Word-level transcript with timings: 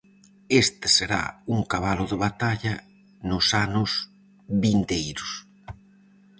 Este 0.63 0.87
será 0.97 1.23
un 1.55 1.59
cabalo 1.71 2.03
de 2.11 2.17
batalla 2.25 2.75
nos 3.29 3.45
anos 3.65 3.91
vindeiros. 4.61 5.31